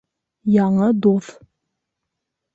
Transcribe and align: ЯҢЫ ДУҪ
ЯҢЫ 0.55 0.87
ДУҪ 1.07 1.29